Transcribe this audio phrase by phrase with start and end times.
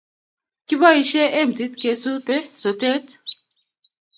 [0.67, 3.05] Kiboishe emtit kesute sotet